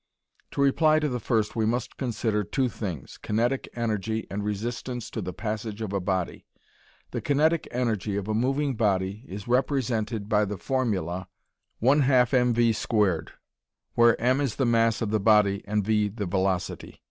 [0.49, 5.21] To reply to the first we must consider two things, kinetic energy and resistance to
[5.21, 6.47] the passage of a body.
[7.11, 11.27] The kinetic energy of a moving body is represented by the formula
[11.83, 13.29] 1/2 mv^2
[13.93, 16.99] where m is the mass of the body and v the velocity.